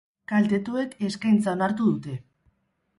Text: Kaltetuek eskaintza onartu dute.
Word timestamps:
Kaltetuek 0.31 0.97
eskaintza 1.11 1.55
onartu 1.57 1.91
dute. 1.93 2.19